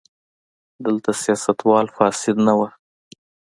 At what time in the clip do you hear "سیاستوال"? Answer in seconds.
1.21-1.85